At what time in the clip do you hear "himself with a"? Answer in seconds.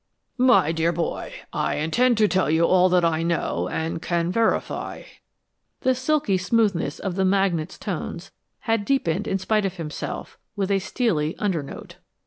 9.77-10.79